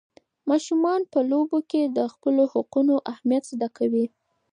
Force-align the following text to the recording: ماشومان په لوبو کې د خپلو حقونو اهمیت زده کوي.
ماشومان 0.49 1.01
په 1.11 1.19
لوبو 1.31 1.59
کې 1.71 1.81
د 1.97 1.99
خپلو 2.13 2.43
حقونو 2.53 2.95
اهمیت 3.11 3.43
زده 3.53 3.69
کوي. 3.77 4.05